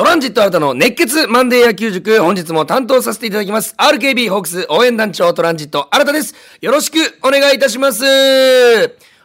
[0.00, 3.74] トランジット新たの熱血マンデー野球塾、本日も担当させていただきます。
[3.76, 6.34] RKB ホークス応援団長トランジット新たです。
[6.62, 8.02] よろしくお願いいたします。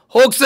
[0.09, 0.43] ホークス、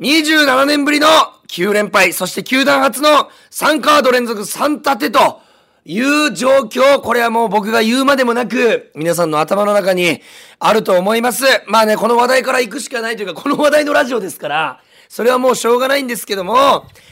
[0.00, 1.08] 27年ぶりの
[1.48, 5.42] 9連敗、そして球団初の3カード連続3立てと、
[5.84, 10.22] いう状況、これはもう僕が言うまでもなく、皆さんの頭の中に
[10.58, 11.44] あると思います。
[11.68, 16.54] まあね、この話題から行くしかないというか、この話題のラジオですから、それはもうしょうがないんですけども、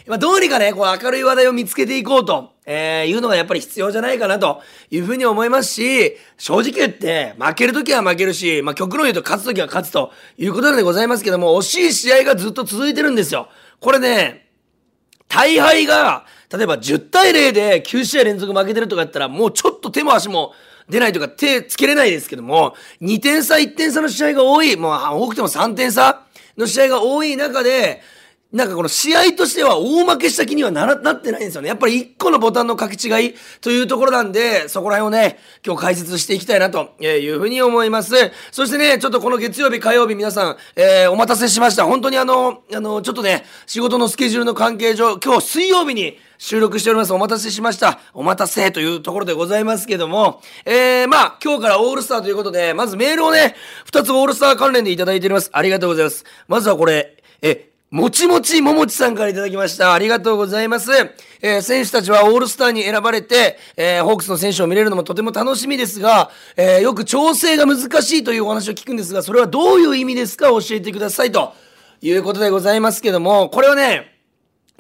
[0.07, 13.49] まあ、どうにかね、こう明るい話題を見つけていこうと、えー、いうのがやっぱり必要じゃないかなというふうに思いますし、正直言って負けるときは負けるし、まあ、極論言うと勝つときは勝つということでございますけども、惜しい試合がずっと続いてるんですよ。
[13.81, 14.49] これね、
[15.29, 20.53] 大敗が、例えば10対0で9試合連続負けてるとかやったら、もうちょっと手も足も
[20.89, 26.24] 出ないとか手つけれないですけども、2点差、1点差の試合が多い、もう多くても3点差
[26.57, 28.03] の試合が多い中で、
[28.55, 31.67] なんかこの試合としては大負けした気にはならなってないんですよね。
[31.67, 38.15] やっぱり1個のボタンの書き違いというところなんで、そこら辺をね、今日解説していきたいなというふうに思います。
[38.53, 41.85] そしてね、ちょっとこの月曜日、火曜日皆さん、えー、お待たせしました。
[41.85, 47.13] 本当にあの、あの、ちょっとね、仕事のスケジュールの関係上、今日水曜日に収録しております。
[47.13, 47.99] お待たせしました。
[48.13, 53.57] お待たせというところでございますけども、えー、まあ、今日からオールスターということで、まずメールをね、
[53.91, 55.51] 2つオールスター関連でいただいております。
[55.53, 56.25] ありがとうございます。
[56.47, 59.95] まずはこれ、え、もちもちももちさんから頂きました。
[59.95, 60.91] ありがとうございます。
[61.41, 70.49] えー、選手たちはオールスターに選ばれて、えー、ホークスの選手を見れるのもとても楽しみですが、えー、よく調整が難しいというお話を聞くんですが、それはどういう意味ですか？
[70.49, 71.53] 教えてくださいと
[72.03, 74.14] いうことでございますけども、これはね、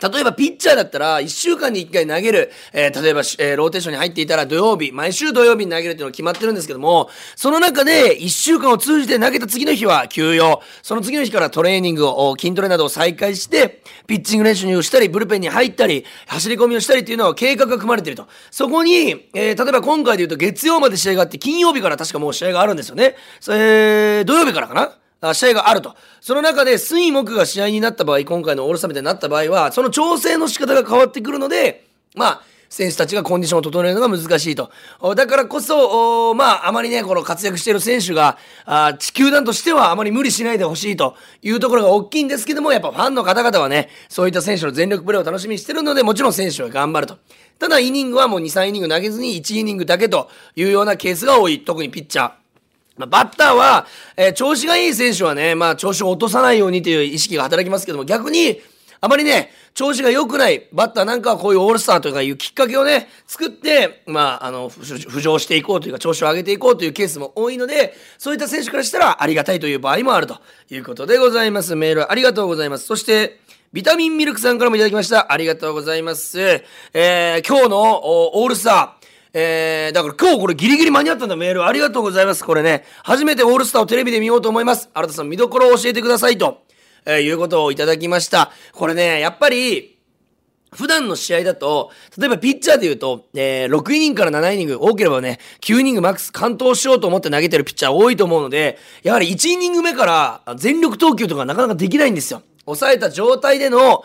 [0.03, 18.27] 例えばピッチャーだったら1週間に1回投げる、えー、例えば、えー、ローテーションに入っていたら土曜日、毎週土曜日に投げるっていうのが決まってるんですけども、その中で1週間を通じて投げた次の日は休養、その次の日からトレーニングを、筋トレなどを再開して、ピッチング練習をしたり、ブルペンに入ったり、走り込みをしたりっていうのは計画が組まれてると。
[18.51, 23.15] そこに、えー、例えば今回で言うと月曜まで試合があって、金曜日から確かもう試合があるんですよね。
[23.49, 25.04] えー、土曜日からかな？
[25.33, 25.95] 試合があると。
[26.21, 32.43] その中で、水木が試合になった場合、今回のオールスターみたいになった場合は、その調整の仕方が変わってくるので、まあ、
[32.75, 34.71] 選手たちがコンディションを整えるのが難しいと。
[35.15, 47.19] だからこそ、まあ、あまりね、この活躍している選手が、あ地球団としてはあまり無理しないでほしいというところが大きいんですけども、やっぱファンの方々はね、そういった選手の全力プレーを楽しみにしてるので、もちろん選手は頑張ると。
[47.61, 51.61] ただ、イニングはもう2、3イニング投げずに1イニングだけというようなケースが多い。
[51.61, 52.44] 特にピッチャー。
[52.97, 58.61] まあ、バッターは、えー、調子がいい選手はね、まあ、調子を落とさないようにという意識が働きますけども、逆に、
[59.01, 70.39] あまりね、調子が良くないバッターなんかはこういうオールスターとかいうきっかけをね、作って、まあ、あの、浮上していこうというか、調子を上げていこうというケースも多いので、そういった選手からしたらありがたいという場合もあると
[70.71, 71.77] いうことでございます。
[71.77, 72.87] メールありがとうございます。
[72.87, 73.41] そして、
[73.75, 75.33] ビタミンミルクさんからもいただきました。
[75.33, 76.41] ありがとうございます。
[76.93, 79.05] えー、今日のオールスター、
[79.37, 82.45] えー、だから今日これギリギリ間に合ったんだメールありがとうございます。
[82.45, 84.89] これね、初めてオールスターをテレビで見ようと思います。
[84.95, 86.63] 新田さん見どころを教えてくださいと、
[87.05, 88.53] えー、いうことをいただきました。
[88.73, 89.95] これね、やっぱり、
[90.73, 100.07] 普段の試合だと、例えばピッチャーで言うと、えー、6イニングから7イニング、多ければね、9イニングマックス完投しようと思って投げてるピッチャー多いと思うので、やはり1イニング目か
[100.47, 102.43] ら全力投球とかなかなかできないんですよ。
[102.67, 104.05] 抑えた状態での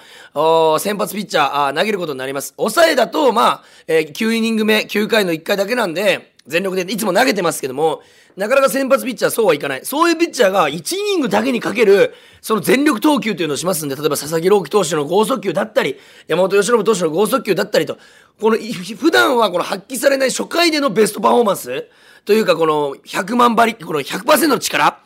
[0.79, 2.53] 先発ピッチャーあ投げることになります。
[2.57, 8.01] 抑えだと、まあ、えー、9イニング目、9回の1回だけなんで、全力でいつも投げてますけども、
[8.35, 9.85] なかなか先発ピッチャーそうはいかない。
[9.85, 17.97] そういうピッチャーが1イニングだけにかける、その全力投球というのをしますんで、例えば佐々木朗希投手の剛速球だったり、山本由伸投手の剛速球だったりと、
[18.39, 21.87] この、普段はこの発揮されない初回でのベストパフォーマンス
[22.25, 24.99] というか、この100万馬力、この100%の力、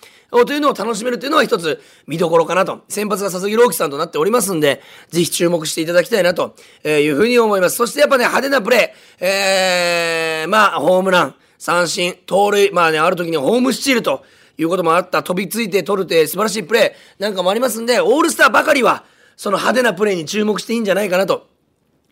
[0.46, 2.82] というのを楽しめるというのは一つ見どころかなと。
[2.90, 7.78] 先発が佐々木朗希さんとなっておりますんで、ぜひ注目していただきたいなというふうに思います。
[7.78, 14.24] そしてやっぱね、派手なプレー、えー、まあ、ホームラン、三振、盗塁、まあね、ある時にホームスチールと
[14.58, 19.06] いうこともあった、飛びついて取るて素晴らしいプレーなんかもありますんで、オールスターばかりは、
[19.36, 21.53] その派手なプレーに注目していいんじゃないかなと。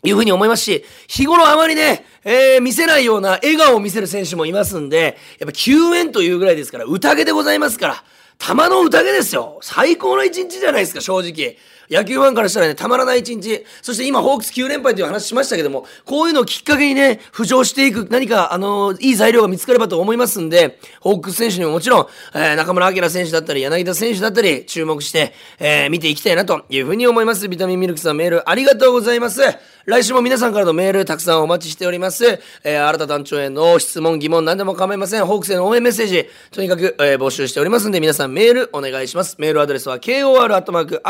[0.04, 8.04] いうふうに思いますし、日頃あまりね、えー、見せないような笑顔を見せる選手もいますんで、やっぱ救援というぐらいですから、宴でございますから、
[8.38, 9.60] 玉の宴ですよ。
[9.62, 11.56] 最高の一日じゃないですか、正直。
[11.88, 13.64] 野球ファンからしたらね、たまらない一日。
[13.82, 27.48] そして今、ホークス9連敗という話しましたけども、こういうのをきっかけにね、浮上していく、何か、あのいい材料が見つかればと思いますんで、ホークス選手にももちろん、えー、中村晃選手だったり、柳田選手だったり、注目して、えー、見ていきたいなというふうに思います。
[27.48, 29.42] ビタミンミルクさんメールありがとうございます。
[29.84, 32.40] 来週も皆さんからのメールたくさんお待ちしております。
[32.62, 35.26] えー、新田団長への質問、疑問、何でも構いません。
[35.26, 39.34] ホークスへの応援メッセージ、とにかく、えー、募集しておりますんで、皆さんメールお願いします。
[39.38, 41.02] メールアドレスは、kor.rkbr.jp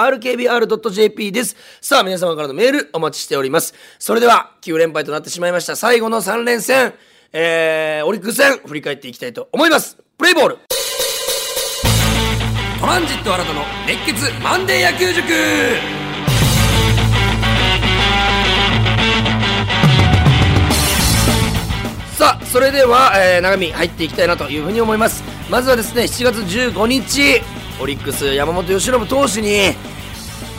[1.32, 1.56] です。
[1.80, 3.74] さあ、皆様からのメールお待ちしております。
[3.98, 5.76] それでは、9連敗となってしまいました。
[5.76, 6.94] 最後の3連戦、
[7.32, 9.98] えー、オリックス戦、振り返っていきたいと思います。
[10.16, 10.58] プレイボール
[12.80, 16.01] トランジット新たの熱血マンデー野球塾
[22.22, 25.24] さあ、それでは、えー、長見入っていきたいなというふうに思います。
[25.50, 27.42] まずはですね、7月15日、
[27.80, 29.74] オリックス山本由伸投手に、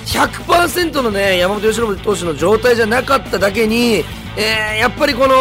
[0.06, 4.04] 100%のね、山本由伸投手の状態じゃなかっただけに、
[4.36, 5.36] えー、やっぱりこの、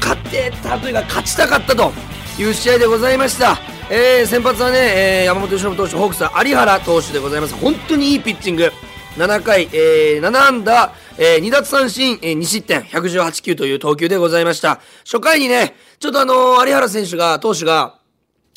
[0.00, 1.92] 勝ってたというか、勝ちたかったと
[2.38, 3.58] いう試合でございました。
[3.90, 7.54] えー、先発はね、えー、山本由伸投手、ホークスは有原投手でございます。
[7.56, 8.72] 本当にいいピッチング。
[9.18, 14.80] 7回、えー、7安打、えー、2奪三振、えー、2失点、118球という投球でございました。
[15.04, 17.98] 初回にね、ちょっとあのー、有原選手が、投手が、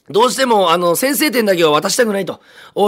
[0.09, 2.39] どうしても、あの、先制点だけは渡したくないと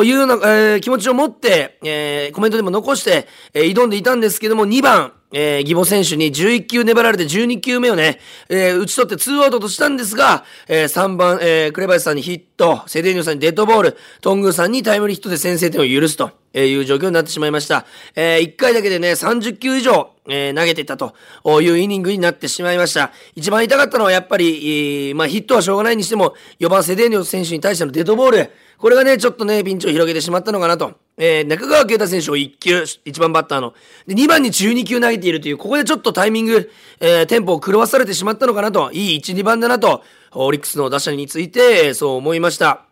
[0.05, 17.85] いうような、えー、気持ちを持って、えー、コメントでも残して、えー、挑んでいたんですけども、2番、えー、義母選手に11球粘られて12球目をね、えー、打ち取って2アウトとしたんですが、えー、3番、えー、紅林さんにヒット、セデーニョさんにデッドボール、トングーさんにタイムリーヒットで先制点を許すという状況になってしまいました。
[18.15, 21.13] えー、1回だけでね、30球以上、えー、投げていたと
[21.61, 23.11] いうイニングになってしまいました。
[23.35, 31.04] 一番痛かったのはやっぱり、えー、まあヒットはしょうがないにしても、4番セデーニョ選手に対してのデッドボール、これがね、ちょっとね、ピンチを広げてしまったのかなと。
[31.17, 33.73] えー、中川圭太選手を1球、1番バッターの。
[34.05, 38.91] で、2番に12球投げているという、ここでちょっとタイミング、えー、テンポを狂わされてしまったのかなと。
[38.91, 42.84] いい1、2番だなと、オリックスの打者について、そう思いました。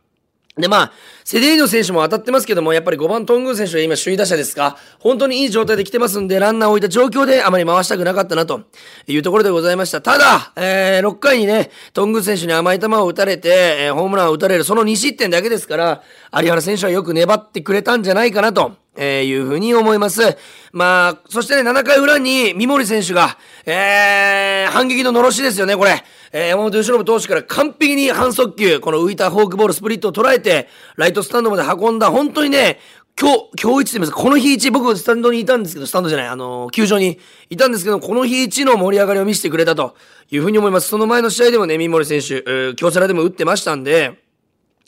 [0.55, 0.91] で、まあ、
[1.23, 8.61] セデーニョ選手も当たってますけども、やっぱり5番トングー選手は今首位打者ですか、本当にいい状態で来てますんで、ランナーを置いた状況であまり回したくなかったなと
[9.07, 10.01] いうところでございました。
[10.01, 16.03] ただ、えー、6回にね、トングー選手に甘い球を打たれて、えー、ホームランを打たれる、その2失点だけですから、
[16.39, 18.82] 有原選手はよく粘ってくれたんじゃないかなと。
[18.95, 20.37] えー、いうふうに思います。
[20.71, 26.03] まあ、そしてね、7回裏に三森選手が、えー、反撃ののろしですよね、これ。
[26.31, 32.79] えー、山本由伸投手から完璧に反速球、この浮いたフォークボールスプリットを捉えて、ライトスタンドまで運んだ、本当にね、
[33.19, 34.11] 今日、今日一でます。
[34.11, 37.19] この日一、僕スタンドにいたんですけど、スタンドじゃない、あのー、球場に
[37.51, 39.95] いたんですけど、この日一の盛り上がりを見せてくれたと
[40.31, 40.87] いうふうに思います。
[40.87, 44.22] その前の試合でもね、三森選手、えー、京セラでも打ってましたんで、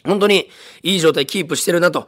[0.05, 0.49] 本当に
[0.83, 2.07] いい状態キープしてるなと、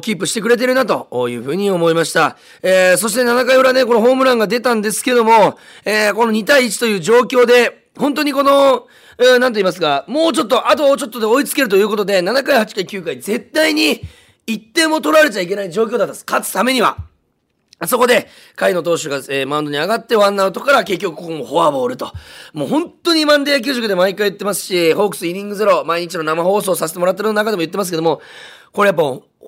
[0.00, 2.36] キープしてくれてるなというふうに思いました。
[2.62, 8.86] えー、そして7回裏ね、このホームランが出たんですけども、えー、この2対1という状況で、本当にこの、
[9.18, 14.02] えー、なんと言いますか、もうちょっと、あとちょっとで追いつけるということで、7回、8回、9回、絶対に
[14.46, 16.24] 1点も取られちゃいけない状況だったんです。
[16.26, 17.11] 勝つためには。
[17.86, 22.12] そこで、甲斐野投手が、えー、マウンドに上がってワンアウトから結局ここもフォアボールと。
[22.52, 28.20] もう本当にマンデー野球塾で毎回言ってますし、ホークスイニングゼロ、毎日の生放送させてもらってる中でも言ってますけども、
[28.72, 29.02] これやっぱ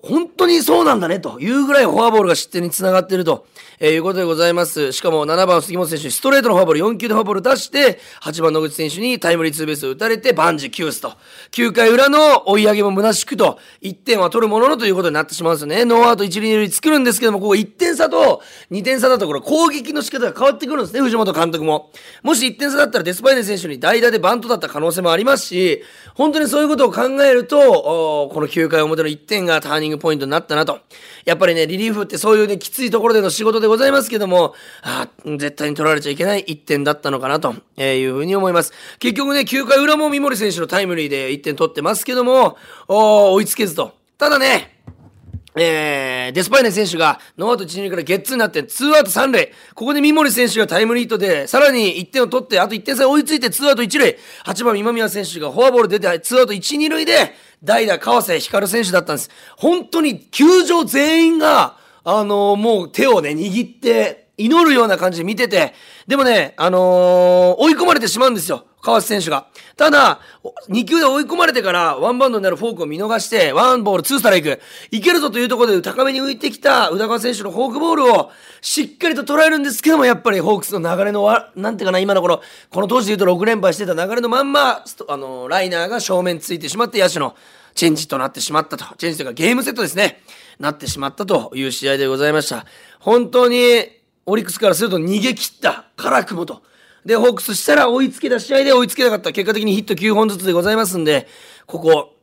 [0.05, 3.47] 本当にそうなんだねというぐらいフォアボールが失点につながっていると、
[3.81, 4.93] え、いうことでございます。
[4.93, 11.15] しかも7番杉本選手にストレートのフォアボール、4球でフォアボール出して、8番野口選手にタイムリーツーベースを打たれて、万事休すと。
[11.53, 15.87] 9回裏の追い上げも虚しくと、1点は取るもののということになってしまうんですよね。
[15.87, 21.91] ノーアウト1塁2塁作るんですけども、ここ1点差と2点差だところ、攻撃の仕方が変わってくるんですね、藤本監督も。
[22.23, 25.83] もし1点差だったらデスパイネ選手に代打でバントだった可能性もありますし、
[26.15, 30.81] 本当にそういうことを考えると、この9回表の1点がターニングポイントになったなと。
[31.25, 38.73] やっぱりね、リリーフってそういうね、きついところでの仕事でございますけども、あ絶対に取られちゃいけない1点だったのかなというふうに思います。
[38.99, 42.57] 結局ね、9回裏も三森選手のタイムリーで1点取ってますけども、
[42.89, 43.95] 追いつけずと。
[44.19, 44.81] ただね、
[45.57, 49.53] えー、デスパイネ選手がノーアウト1、2からゲッツーになって、ツーアウト3塁。
[49.75, 54.17] ここで三森選手がタイムリートで、さらに1点を取って、あと1点差追いついて、ツーアウト1塁。
[54.47, 59.31] 8番今宮選手がフォアボール出て、ツーアウト1、2塁で、代打川瀬晃選手だったんです。
[59.57, 65.73] 本当に球場全員が、あのー、もう手をね、握って、祈るような感じで見てて、
[66.09, 68.67] でもね、あのー、追い込まれてしまうんですよ。
[68.85, 69.47] 川瀬選手が。
[69.77, 70.21] ただ、
[70.69, 74.61] 2球で追い込まれてから、ワンバウンドになるフォークを見逃して、ワンボール、ツースター行く。
[74.91, 87.35] いけるぞというところで高めに浮いてきた宇田川選手のフォークボールをしっかりと捉えるんですけども、やっぱりホークスの流れのわ、なんていうかな、今のこの、この当時で言うと6連敗してた流れのまんま、あの、ライナーが正面ついてしまって野手の
[87.75, 88.85] チェンジとなってしまったと。
[88.99, 90.21] チェンジというかゲームセットですね。
[90.59, 92.67] なってしまったという試合でございました。
[93.01, 93.89] 本当に、
[94.27, 96.63] オリックスからすると逃げ切った、辛くもと。
[97.05, 99.33] で、ホークスしたら追いつけた試合で追いつけなかった。
[99.33, 101.29] 結果的にヒット9本ずつでございますんで、
[101.67, 102.15] ここ、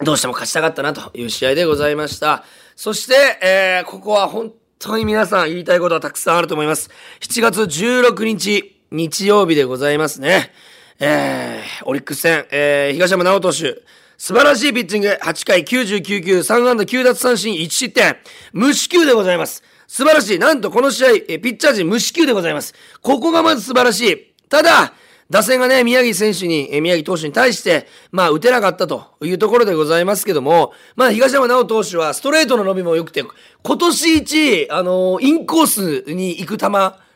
[0.00, 2.44] どうしても勝ちたかったなという試合でございました。
[2.76, 6.90] そして、えー、ここは本当に皆さん言いたいことはたくさんあると思います。
[7.20, 10.52] 7月16日、日曜日でございますね。
[11.00, 13.82] えー、オリックス戦、えー、東山直投手、
[14.16, 15.08] 素晴らしいピッチング。
[15.08, 18.16] 8回99球、3安打9奪三振、1失点。
[18.52, 19.62] 無四球でございます。
[19.88, 20.38] 素晴らしい。
[20.38, 22.74] なんとこの試合、えピッチャー陣無四球でございます。
[23.02, 24.34] ここがまず素晴らしい。
[24.48, 24.92] ただ、
[25.30, 33.24] 打線がね、宮城選手に、え宮城投手に対して、まあ、打てなかったというところでございますけども、まあ、東山直投手はストレートの伸びも良くて、
[33.62, 35.66] 今年一、あのー、インコー
[36.06, 36.68] スに行く球、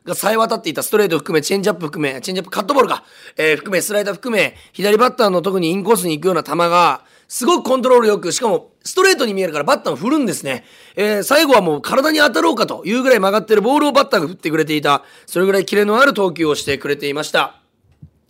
[0.04, 3.04] が冴え渡っていたストレート含め、チェンジアップ含め、チェンジアップカットボールか、
[3.36, 10.64] えー、含め、スライダー含め、左バッターの特にインコースに行くような球が、すごくコントロールよく、しかもストレートに見えるからバッターも振るんですね。
[10.96, 17.62] えー、最後はもう体に当たろうかというぐらい曲がってるボールをバッターが振ってくれていた、それぐらいキレのある投球をしてくれていました。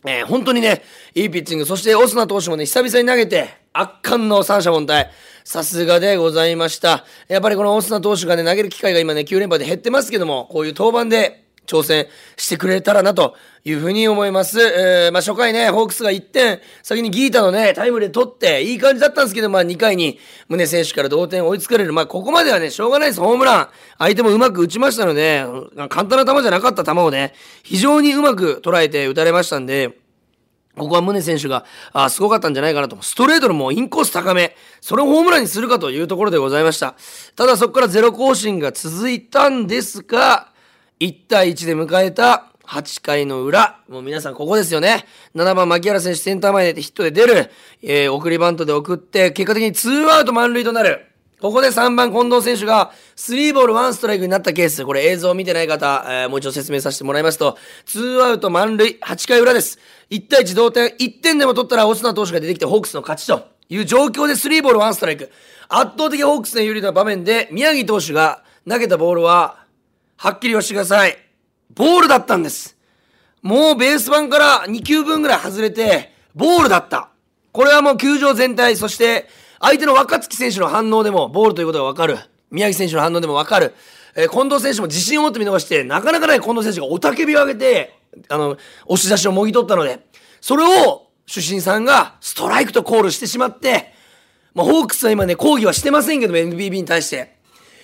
[0.06, 0.84] えー、本当にね、
[1.16, 5.08] いいピッチング、そしてオスナ投手もね、久々に投げて、圧巻の三者凡退。
[5.42, 7.04] さすがでございました。
[7.26, 11.41] やっぱりこのオスナ投手がね、投げる機会が今ね、9連敗で減ってますけども、こういう登板で
[11.72, 14.60] 挑戦してくれたらなというふうに思います。
[14.60, 21.92] えー、まあ、初回ね、ホークスが1点、先にギータのね、タイムで取って、いい感じだったんですけど、まあ、2回に宗選手から同点追いつかれる。
[21.92, 23.20] まあ、ここまではね、しょうがないです。
[23.20, 23.68] ホームラン。
[23.98, 25.46] 相手もうまく打ちましたので、
[25.88, 29.96] 簡単な球じゃなかった球をね、非常にうまく捉えて打たれましたんで、
[30.76, 32.96] ここは宗選手が、あすごかったんじゃないかなと。
[33.02, 34.56] ストレートのもうインコース高め。
[34.80, 36.94] それをホームランにするかというところでございました。
[37.36, 40.51] ただそこからゼロ更新が続いたんですが、
[41.02, 43.80] 1対1で迎えた8回の裏。
[43.88, 45.04] もう皆さんここですよね。
[45.34, 47.50] 7番牧原選手センター前でヒットで出る。
[47.82, 51.06] えー、送りバントで送って、結果的に2アウト満塁となる。
[51.40, 54.84] ここで3番近藤選手が3ボール1ストライクになったケース。
[54.84, 59.80] これ映像を見てない方、えー、もう一度説明させてもらいますと、2アウト満塁、8回裏です。
[60.10, 65.32] 1対1同点、1点でも取ったらオスナ投手が出てきてホークスの勝ちという状況で3ボール1ストライク。
[65.68, 69.61] 圧倒的ホークスの有利な場面で宮城投手が投げたボールは
[70.16, 71.16] はっきり言わせてください。
[71.74, 72.76] ボールだったんです。
[73.42, 77.10] もうベース板から2球分ぐらい外れて、ボールだった。
[77.52, 79.28] これはもう球場全体、そして
[79.60, 82.18] 相手の若月選手の反応でもボールということがわかる。
[82.50, 83.74] 宮城選手の反応でもわかる。
[84.14, 90.06] えー、近藤選手も自信を持って見逃して、なかなかない近藤選手が雄たけびを上げて、あの、押し出しをもぎ取ったので、
[90.40, 93.94] それを主審さんがストライクとコールしてしまって、
[94.54, 97.31] まあ、ホークスは今ね、抗議はしてませんけども、NBB に対して。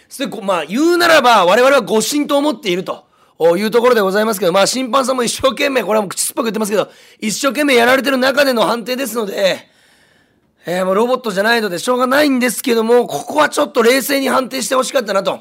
[0.08, 3.06] それまあ、言うならば、我々は誤審と思っていると。
[3.40, 9.68] おいうところでございますけど、まあ審判さんも一生懸命、これはもう口酸っぱく言ってますけど、一生懸命やられてる中での判定ですので、
[10.66, 15.40] えー、もうロボットじゃないのでしょうがないんですけども、ここはちょっと冷静に判定してほしかったなと。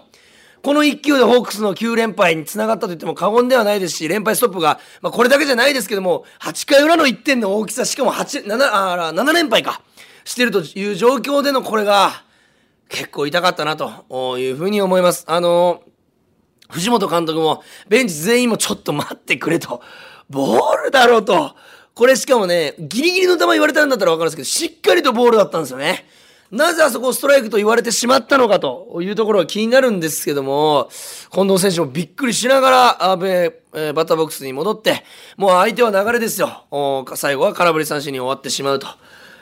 [0.62, 9.82] この1球でホークスの9連敗につながったと言っても過言ではないですし、連敗ストップが、まあこれだけじゃないですけども、8回裏の1点の大きさ、しかも8、7、あ7連敗か、
[10.24, 12.27] してるという状況でのこれが、
[12.90, 15.26] 結構痛かったなというふうに思います。
[15.28, 15.84] あの
[16.70, 19.82] 藤本監督もベンチ全員もちょっと待ってくれと。
[20.30, 21.56] ボールだろうと。
[21.94, 26.06] これしかもね、ギリギリの球言われたんだったらわかるんですけど、しっかりとボールだったんですよね。
[26.52, 30.90] なぜあそこをストライクと言われてしまったのかというところが気になるんですけども、
[31.32, 35.04] 近藤選手もびっくりしながら、あべえー、バッターボックスに戻って、
[35.38, 36.66] もう相手は流れですよ。
[37.16, 38.88] 最後は空振り三振に終わってしまうと。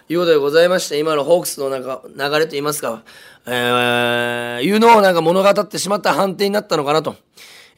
[0.07, 3.03] いうことでございまして、今のホークスのなんか流れと言いますか、
[3.45, 7.15] えー、いうのをなんか物語ってしまった判定になったのかなと、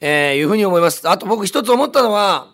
[0.02, 1.08] えー、いうふうに思います。
[1.10, 2.54] あと僕一つ思ったのは、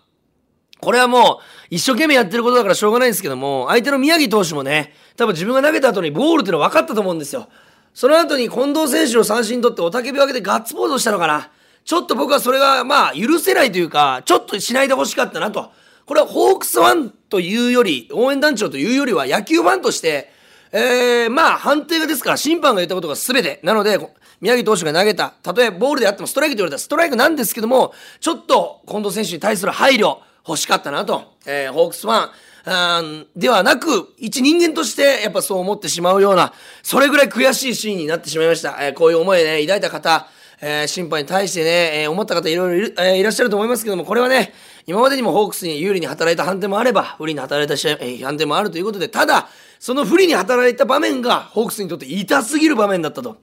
[0.79, 7.47] これはもう一生懸命やってることだからしょうがないんですけども、相手の宮城投手もね、多分自分が投げた後にボールっていうのは分かったと思うんですよ。
[7.93, 11.49] その後に近藤選手の三振取っておたけびを上げてガッツポーズをしたのかな。
[11.85, 15.71] ちょっと僕はそれがまあ許せないというか、ちょっとしないでほしかったなと。
[16.05, 20.31] これはホークスファンというより、応援団長というよりは野球ファンとして、
[20.71, 23.59] えー、まあ判定がですから審判が言ったことが全て。
[23.63, 23.99] なので、
[24.41, 30.17] 宮城投手が投げた、たとえボールであってもストライクと言われたストライクなんですけども、ちょっと近藤選手に対する配慮
[30.47, 32.29] 欲しかったなと、えー、ホークスファン、
[32.65, 33.03] あ
[33.35, 38.77] ではなく、一人間としてやっぱそう思ってしまうような、それぐらい悔しいシーンになってしまいました。
[38.81, 40.27] えー、こういう思いね、抱いた方、
[40.65, 44.53] えー、審判に対してね、えー、思った方いろいろい、えー、いらっしゃると思いますけども、これはね、
[44.87, 53.35] 今までにもホークスに有利に働いた判定もあれば、不利に働いた試合、えー、判定もあるということで、ただ、その不利に働いた場面が、ホークスにとって痛すぎる場面だったと、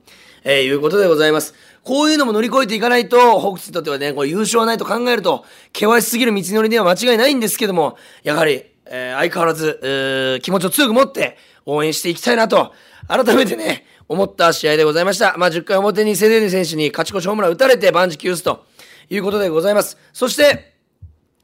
[0.44, 1.54] えー、いうことでございます。
[1.84, 11.36] こういうのも乗り越えていかないと、ホークスにとってはね、これ優勝はないと考えると、険しすぎる道のりでは間違いないんですけども、やはり、えー、相変わらず、えー、気持ちを強く持って
[11.66, 12.72] 応援していきたいなと、
[13.08, 15.36] 改めてね、思った試合でございました。
[15.38, 18.64] まあ、10回表にセデーヌ選手に勝ち越しホームラン打たれて万事休すと
[19.08, 19.96] いうことでございます。
[20.12, 20.74] そして、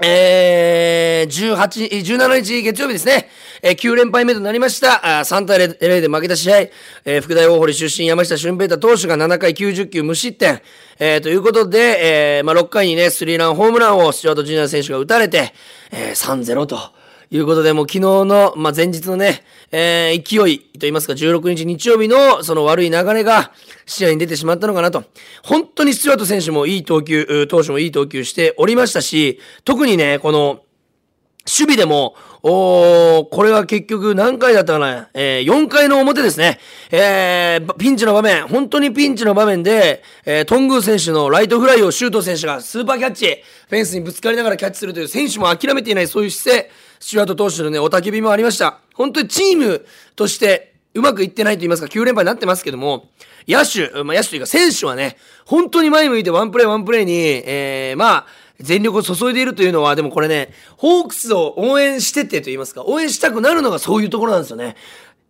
[0.02, 3.28] えー、18、17日月曜日ですね、
[3.62, 10.61] えー、9連敗目となりました、あ3対0で負けた試合、えー、福大大堀出身山下俊平太投手が7回90球無失点、
[10.99, 15.52] えー、ということで、えー、まあ、6回にね、スリーランホームランをスチュワート・ジュニア選手が打たれて、
[15.92, 16.78] えー、3-0と
[17.30, 19.42] いうことで、もう昨日の、まあ、前日のね、
[19.73, 23.52] えー、勢いと言いますか、16日日曜日のその悪い流れが
[23.85, 25.04] 試合に出てしまったのかなと。
[25.42, 30.61] 本当にスチュワート選手もいい投球、投手もいい投球しておりましたし、特にね、この、
[31.49, 32.16] 守備でも、
[32.49, 36.61] おこれは結局何回だったかなえー、4回の表ですね。
[36.92, 48.79] えー、ピンチの場面、本当にピンチの場面で、えー、トングー選手のライトフライをシュート選手がスーパーキャッチ、フェンスにぶつかりながらキャッチするという選手も諦めていないそういう姿勢、スチュワート投手のね、おたけびもありました。
[48.95, 53.09] 本当にチームとしてうまくいってないと言いますか、9連敗になってますけども、
[53.47, 58.26] 野手、まあ、野手というか選手はね、本当に前向いてワンプレーワンプレーに、えー、まあ、
[58.59, 64.76] 全力を注いでいるというのは、でもこれね、ホークスを応援しててと言いますか、応援したくなるのがそういうところなんですよね。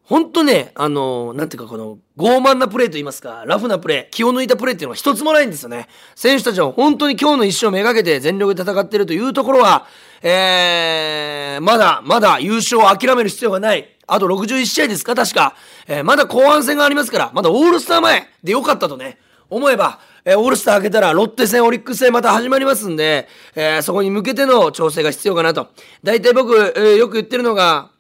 [0.07, 5.89] ほんとね、あの、なんていうかこの、傲慢なプレーと言いますか、ラフなプレー、気を抜いたプレーっていうのは一つもないんですよね。
[6.15, 9.87] 選手たちは本当に今日の一生をめがけて全力で戦っているというところは、
[10.23, 13.97] えー、まだ、まだ優勝を諦める必要がない。
[14.07, 15.57] あと61試合ですか確か。
[15.89, 19.19] えー、まだ後半戦がありますから、まだオールスター前でよかったとね、
[19.51, 25.67] 思えば、えー、オールスター開けたらロッテ戦、オリックス戦また始まりますんで、えー、そこに向けての調整が必要かなと。
[26.05, 27.91] 大体僕、えー、よく言ってるのが、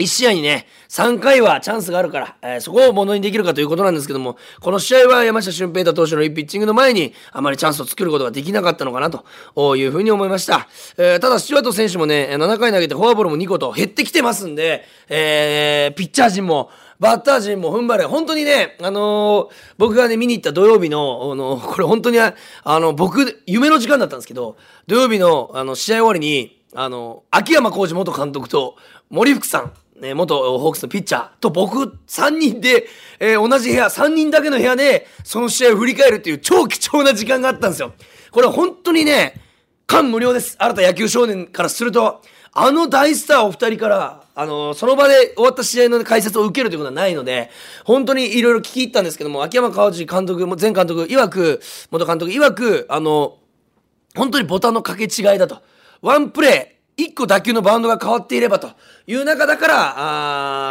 [0.00, 10.68] 1試合にね、3回はチャンスがあるから、えー、そこをものにできるかということなんですけども、この試合は山下俊平太投手のいいピッチングの前に、あまりチャンスを作ることができなかったのかなというふうに思いました。
[10.96, 18.04] えー、ただ、スチュワート選手もね、7回投げてフォアボールも2個と減ってきてますんで、えー、ピッチャー陣も、バッター陣も踏ん張れ。
[18.04, 28.76] 本当にね、あのー、僕がね、見に行った土曜日の、あのー、これ本当に、あの、僕、夢の時間だったんですけど、土曜日の、あの、試合終わりに、あの、秋山浩二元監督と、
[29.08, 32.86] 森福さん、ね、元ホークスのピッチャーと僕3人で、
[33.18, 37.92] えー、同じ部屋、3人だけの部屋で、その試合を振り返るっていう超貴重な時間があったんですよ。
[38.30, 39.34] これは本当にね、
[39.86, 40.56] 感無量です。
[40.58, 47.50] 新た野球少年からすると、あの大スターお二人から、あの、その場で終わった試合の解説を受けるということはないので、
[47.84, 53.38] 本当にいろいろ聞き入ったんですけども、秋山川内監督、前監督曰く、元監督曰く、あの、
[54.16, 55.62] 本当にボタンの掛け違いだと。
[56.02, 58.70] ワンプレー、1個打球のバウンドが変わっていればと
[59.06, 59.94] いう中だから、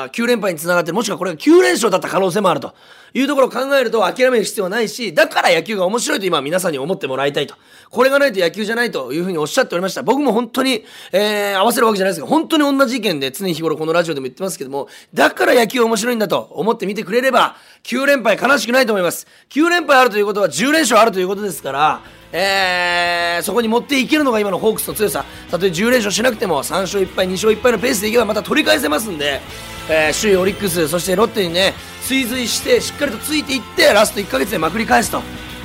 [0.04, 2.74] あ9連敗につながってもしくはこれが9連勝だった可能性もあると。
[3.14, 7.56] いうところを考えると諦める必要はないし、だから野球が面白いと今皆さんに思ってもらいたいと。
[7.90, 10.04] これがないと野球じゃないというふうにおっしゃっておりました。
[10.04, 19.28] 僕も本当に、えー、合わせるわけじゃないですが、本当に同じ意見で常日頃このラジオでも言ってますけども、だから野球面白いんだと思って見てくれれば、9連敗悲しくないと思います。
[19.50, 29.42] 9連敗あるということは10連勝あるということですから、えー、そこに持っていけるのが今のホークスの強さたとえ10連勝しなくても3勝1敗2勝1敗のペースでいけばまた取り返せますんで、
[29.90, 31.74] えー、首位オリックスそしてロッテにね
[32.10, 35.22] 追随してしっかりとついていってラスト1ヶ月でまくり返すと。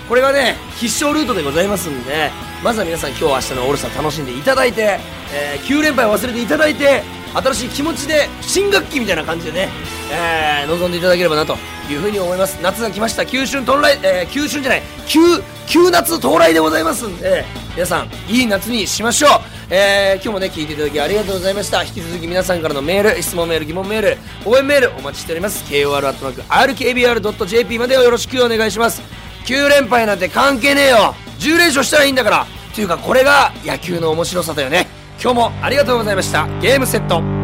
[0.06, 2.30] これがね必勝ルートでございますんで
[2.62, 4.98] まずは皆さん今日明日のオールスター楽しんでいただいて、
[5.32, 7.02] えー、9連敗忘れていただいて
[7.32, 9.70] 新しい気持ちで新学期みたいな感じでね、
[10.12, 11.56] えー、臨んでいただければなと
[11.92, 12.58] いうふうに思います。
[12.62, 13.24] 夏が来ました。
[13.26, 14.82] 九春到来、えー、九春じゃない。
[15.06, 15.20] 九
[15.66, 17.44] 急夏到来でございますんで
[17.74, 19.30] 皆さんいい夏にしましょう。
[19.70, 21.82] えー、今日もね聞いていただきありがとうございました。
[21.82, 25.64] 引き続き皆さんからのメール質問メール疑問メール応援メールお待ちしております。
[25.64, 29.02] KOR.RKBR.jp までよろしくお願いします。
[29.46, 31.14] 9連敗なんて関係ねえよ。
[31.38, 32.46] 10連勝したらいいんだから。
[32.74, 34.86] というかこれが野球の面白さだよね。
[35.20, 36.46] 今日もありがとうございました。
[36.60, 37.43] ゲームセット。